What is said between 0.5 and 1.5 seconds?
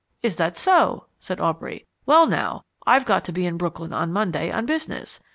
so?" said